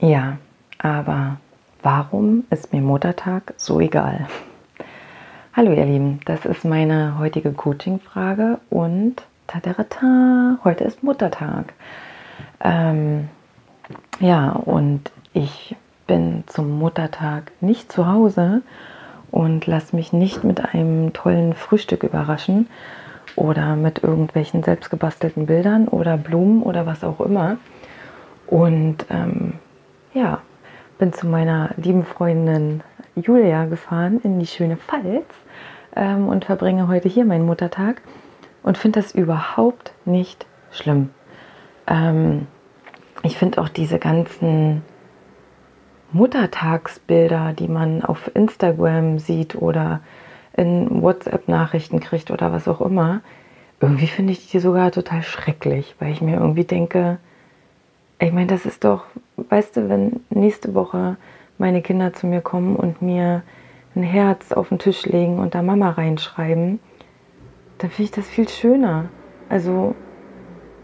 [0.00, 0.36] Ja,
[0.76, 1.38] aber
[1.82, 4.26] warum ist mir Muttertag so egal?
[5.54, 11.72] Hallo ihr Lieben, das ist meine heutige Coaching-Frage und tadarata, heute ist Muttertag.
[12.60, 13.30] Ähm,
[14.20, 15.74] ja, und ich
[16.06, 18.60] bin zum Muttertag nicht zu Hause
[19.30, 22.68] und lasse mich nicht mit einem tollen Frühstück überraschen
[23.34, 27.56] oder mit irgendwelchen selbstgebastelten Bildern oder Blumen oder was auch immer.
[28.46, 29.54] Und ähm,
[30.16, 30.40] ja,
[30.98, 32.82] bin zu meiner lieben Freundin
[33.14, 35.26] Julia gefahren in die schöne Pfalz
[35.94, 38.00] ähm, und verbringe heute hier meinen Muttertag
[38.62, 41.10] und finde das überhaupt nicht schlimm.
[41.86, 42.46] Ähm,
[43.22, 44.82] ich finde auch diese ganzen
[46.12, 50.00] Muttertagsbilder, die man auf Instagram sieht oder
[50.56, 53.20] in WhatsApp-Nachrichten kriegt oder was auch immer,
[53.80, 57.18] irgendwie finde ich die sogar total schrecklich, weil ich mir irgendwie denke,
[58.18, 59.04] ich meine, das ist doch,
[59.36, 61.16] weißt du, wenn nächste Woche
[61.58, 63.42] meine Kinder zu mir kommen und mir
[63.94, 66.80] ein Herz auf den Tisch legen und da Mama reinschreiben,
[67.78, 69.08] dann finde ich das viel schöner.
[69.48, 69.94] Also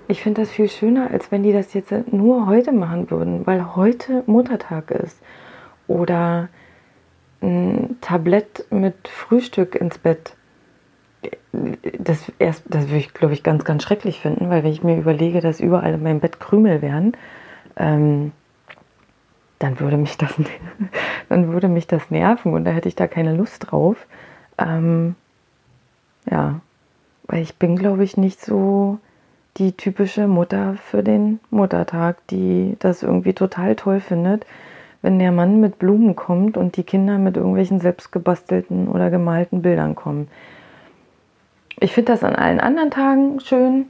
[0.09, 3.77] ich finde das viel schöner, als wenn die das jetzt nur heute machen würden, weil
[3.77, 5.21] heute Muttertag ist.
[5.89, 6.49] Oder
[7.43, 10.37] ein Tablett mit Frühstück ins Bett.
[11.53, 14.97] Das, erst, das würde ich, glaube ich, ganz, ganz schrecklich finden, weil wenn ich mir
[14.97, 17.13] überlege, dass überall in meinem Bett Krümel wären,
[17.77, 18.33] ähm,
[19.63, 20.35] dann würde mich das,
[21.29, 23.97] dann würde mich das nerven und da hätte ich da keine Lust drauf.
[24.59, 25.15] Ähm,
[26.31, 26.61] ja,
[27.27, 28.99] weil ich bin, glaube ich, nicht so
[29.59, 34.47] die typische Mutter für den Muttertag, die das irgendwie total toll findet,
[35.03, 39.95] wenn der Mann mit Blumen kommt und die Kinder mit irgendwelchen selbstgebastelten oder gemalten Bildern
[39.95, 40.29] kommen.
[41.81, 43.87] Ich finde das an allen anderen Tagen schön,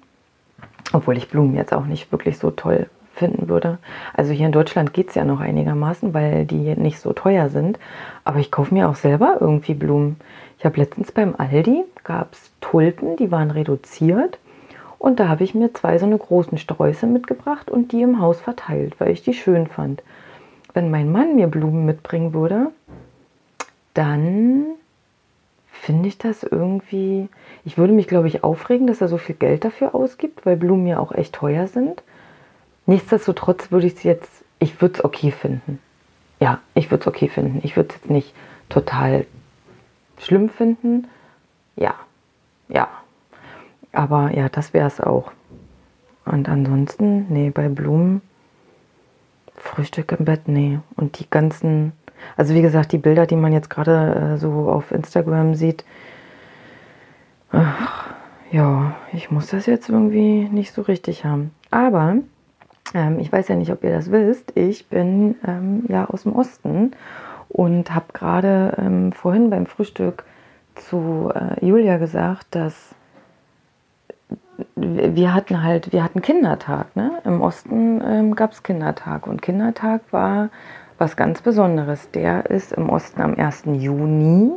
[0.93, 3.79] obwohl ich Blumen jetzt auch nicht wirklich so toll finden würde.
[4.15, 7.79] Also hier in Deutschland geht es ja noch einigermaßen, weil die nicht so teuer sind.
[8.25, 10.17] Aber ich kaufe mir auch selber irgendwie Blumen.
[10.59, 14.39] Ich habe letztens beim Aldi, gab es Tulpen, die waren reduziert.
[14.99, 18.41] Und da habe ich mir zwei so eine großen Sträuße mitgebracht und die im Haus
[18.41, 20.03] verteilt, weil ich die schön fand.
[20.75, 22.69] Wenn mein Mann mir Blumen mitbringen würde,
[23.95, 24.67] dann
[25.67, 27.29] finde ich das irgendwie.
[27.65, 30.87] Ich würde mich, glaube ich, aufregen, dass er so viel Geld dafür ausgibt, weil Blumen
[30.87, 32.03] ja auch echt teuer sind.
[32.87, 35.79] Nichtsdestotrotz würde ich es jetzt, ich würde es okay finden.
[36.41, 37.61] Ja, ich würde es okay finden.
[37.63, 38.35] Ich würde es jetzt nicht
[38.69, 39.27] total
[40.19, 41.07] schlimm finden.
[41.77, 41.95] Ja,
[42.69, 42.89] ja,
[43.93, 45.33] aber ja, das wäre es auch.
[46.25, 48.23] Und ansonsten, nee, bei Blumen,
[49.57, 50.81] Frühstück im Bett, nee.
[50.97, 51.93] Und die ganzen,
[52.37, 55.85] also wie gesagt, die Bilder, die man jetzt gerade äh, so auf Instagram sieht,
[57.51, 58.15] ach,
[58.51, 61.53] ja, ich muss das jetzt irgendwie nicht so richtig haben.
[61.71, 62.17] Aber
[62.95, 66.35] ähm, ich weiß ja nicht, ob ihr das wisst, ich bin ähm, ja aus dem
[66.35, 66.93] Osten
[67.49, 70.25] und habe gerade ähm, vorhin beim Frühstück
[70.75, 72.95] zu äh, Julia gesagt, dass
[74.77, 76.95] wir hatten halt, wir hatten Kindertag.
[76.97, 77.21] Ne?
[77.25, 80.51] Im Osten ähm, gab es Kindertag und Kindertag war
[80.99, 82.11] was ganz Besonderes.
[82.13, 83.65] Der ist im Osten am 1.
[83.67, 84.53] Juni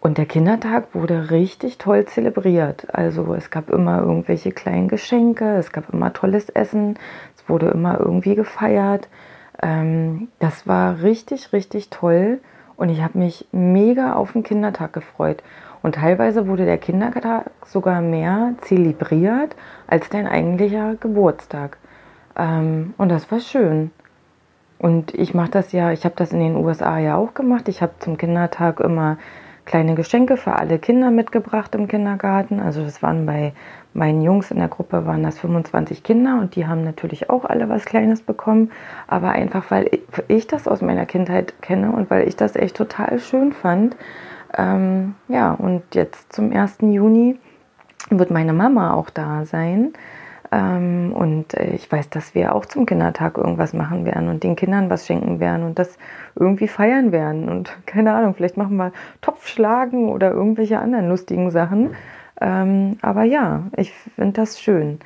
[0.00, 2.86] und der Kindertag wurde richtig toll zelebriert.
[2.92, 6.94] Also es gab immer irgendwelche kleinen Geschenke, es gab immer tolles Essen,
[7.29, 9.08] es wurde immer irgendwie gefeiert.
[9.62, 12.40] Ähm, das war richtig, richtig toll
[12.76, 15.42] und ich habe mich mega auf den Kindertag gefreut.
[15.82, 19.56] Und teilweise wurde der Kindertag sogar mehr zelebriert
[19.86, 21.78] als dein eigentlicher Geburtstag.
[22.36, 23.90] Ähm, und das war schön.
[24.78, 27.68] Und ich mache das ja, ich habe das in den USA ja auch gemacht.
[27.68, 29.18] Ich habe zum Kindertag immer
[29.70, 32.58] kleine Geschenke für alle Kinder mitgebracht im Kindergarten.
[32.58, 33.52] Also das waren bei
[33.94, 37.68] meinen Jungs in der Gruppe waren das 25 Kinder und die haben natürlich auch alle
[37.68, 38.72] was Kleines bekommen.
[39.06, 39.88] Aber einfach weil
[40.26, 43.94] ich das aus meiner Kindheit kenne und weil ich das echt total schön fand,
[44.58, 46.78] ähm, ja, und jetzt zum 1.
[46.80, 47.38] Juni
[48.08, 49.92] wird meine Mama auch da sein.
[50.52, 54.56] Ähm, und äh, ich weiß, dass wir auch zum Kindertag irgendwas machen werden und den
[54.56, 55.96] Kindern was schenken werden und das
[56.34, 57.48] irgendwie feiern werden.
[57.48, 61.94] Und keine Ahnung, vielleicht machen wir Topfschlagen oder irgendwelche anderen lustigen Sachen.
[62.40, 64.98] Ähm, aber ja, ich finde das schön.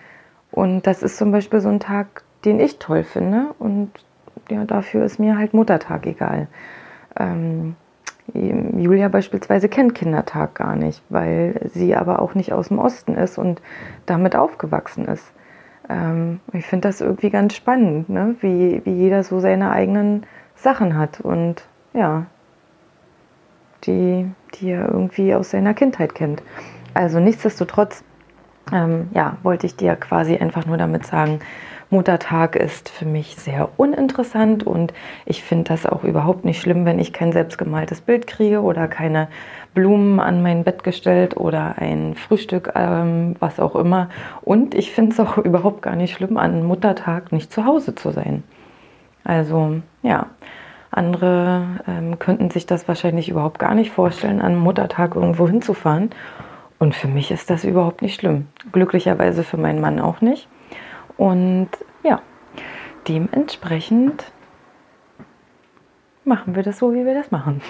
[0.51, 3.55] Und das ist zum Beispiel so ein Tag, den ich toll finde.
[3.59, 3.91] Und
[4.51, 6.49] ja, dafür ist mir halt Muttertag egal.
[7.19, 7.77] Ähm,
[8.35, 13.39] Julia beispielsweise kennt Kindertag gar nicht, weil sie aber auch nicht aus dem Osten ist
[13.39, 13.63] und
[14.07, 15.33] damit aufgewachsen ist.
[15.89, 18.35] Ähm, ich finde das irgendwie ganz spannend, ne?
[18.41, 20.27] wie, wie jeder so seine eigenen
[20.57, 22.27] Sachen hat und ja,
[23.85, 26.43] die, die er irgendwie aus seiner Kindheit kennt.
[26.95, 28.03] Also nichtsdestotrotz,
[28.73, 31.41] ähm, ja, wollte ich dir quasi einfach nur damit sagen,
[31.91, 34.93] Muttertag ist für mich sehr uninteressant und
[35.27, 39.29] ich finde das auch überhaupt nicht schlimm, wenn ich kein selbstgemaltes Bild kriege oder keine
[39.75, 44.09] Blumen an mein Bett gestellt oder ein Frühstück, ähm, was auch immer.
[44.43, 48.11] Und ich finde es auch überhaupt gar nicht schlimm, an Muttertag nicht zu Hause zu
[48.11, 48.43] sein.
[49.23, 50.27] Also ja,
[50.91, 56.11] andere ähm, könnten sich das wahrscheinlich überhaupt gar nicht vorstellen, an Muttertag irgendwo hinzufahren.
[56.79, 58.49] Und für mich ist das überhaupt nicht schlimm.
[58.73, 60.49] Glücklicherweise für meinen Mann auch nicht.
[61.17, 61.69] Und
[62.03, 62.21] ja,
[63.09, 64.25] dementsprechend
[66.25, 67.61] machen wir das so, wie wir das machen.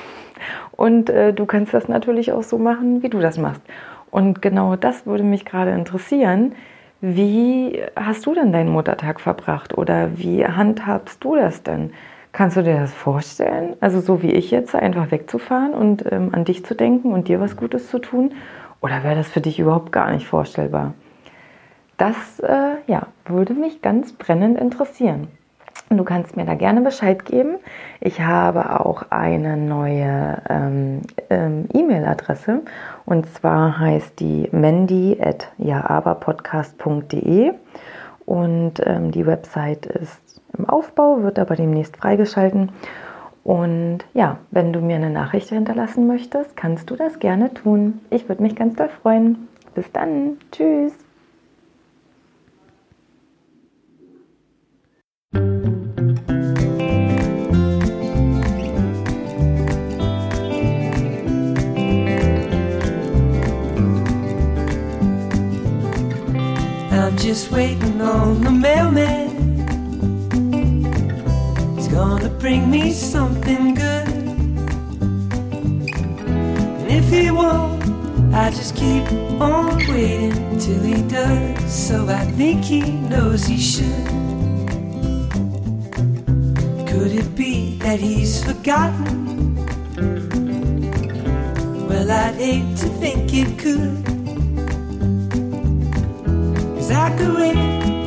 [0.73, 3.63] Und äh, du kannst das natürlich auch so machen, wie du das machst.
[4.11, 6.55] Und genau das würde mich gerade interessieren.
[7.01, 11.93] Wie hast du denn deinen Muttertag verbracht oder wie handhabst du das denn?
[12.33, 13.77] Kannst du dir das vorstellen?
[13.81, 17.41] Also so wie ich jetzt, einfach wegzufahren und ähm, an dich zu denken und dir
[17.41, 18.33] was Gutes zu tun?
[18.85, 20.93] Oder wäre das für dich überhaupt gar nicht vorstellbar?
[21.97, 25.29] Das äh, ja, würde mich ganz brennend interessieren.
[25.89, 27.57] Du kannst mir da gerne Bescheid geben.
[28.01, 31.01] Ich habe auch eine neue ähm,
[31.31, 32.61] ähm, E-Mail-Adresse
[33.07, 37.53] und zwar heißt die mandy.jaaberpodcast.de
[38.27, 42.71] und ähm, die Website ist im Aufbau, wird aber demnächst freigeschalten.
[43.45, 48.01] Und ja, wenn du mir eine Nachricht hinterlassen möchtest, kannst du das gerne tun.
[48.11, 49.49] Ich würde mich ganz doll freuen.
[49.75, 50.39] Bis dann.
[50.51, 50.95] Tschüss.
[67.25, 68.74] just waiting on the.
[71.95, 74.09] Gonna bring me something good.
[76.81, 77.85] And if he won't,
[78.35, 79.09] I just keep
[79.41, 81.73] on waiting till he does.
[81.73, 84.09] So I think he knows he should.
[86.89, 89.55] Could it be that he's forgotten?
[91.89, 94.05] Well, I'd hate to think it could.
[96.75, 97.55] Cause I could wait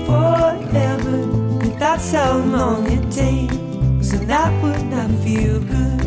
[0.05, 1.17] forever
[1.65, 3.66] if that's how long it takes,
[4.13, 5.99] and that would not feel good.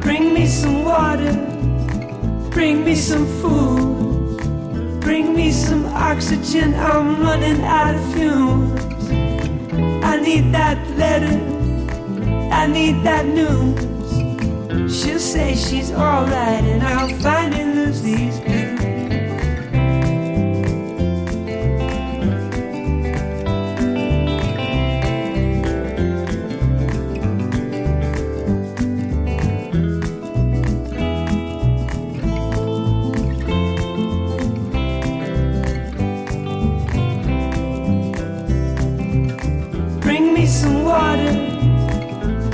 [0.00, 1.32] Bring me some water,
[2.50, 6.74] bring me some food, bring me some oxygen.
[6.74, 8.80] I'm running out of fumes.
[10.04, 11.36] I need that letter,
[12.52, 13.90] I need that news.
[14.92, 17.69] She'll say she's alright, and I'll find lose